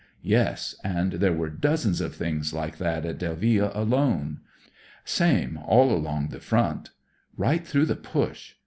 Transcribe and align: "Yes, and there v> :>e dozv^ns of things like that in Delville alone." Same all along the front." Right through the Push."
"Yes, 0.23 0.73
and 0.83 1.11
there 1.11 1.31
v> 1.35 1.43
:>e 1.43 1.49
dozv^ns 1.61 2.01
of 2.01 2.15
things 2.15 2.53
like 2.55 2.79
that 2.79 3.05
in 3.05 3.17
Delville 3.17 3.69
alone." 3.75 4.39
Same 5.05 5.59
all 5.63 5.91
along 5.93 6.29
the 6.29 6.39
front." 6.39 6.89
Right 7.37 7.63
through 7.67 7.85
the 7.85 7.95
Push." 7.95 8.55